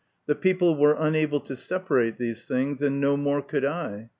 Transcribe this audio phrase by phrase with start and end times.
[0.25, 4.09] The people were unable to separate these things, and no more could I.